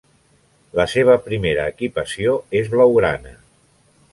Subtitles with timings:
[0.79, 3.37] La seva primera equipació és blaugrana.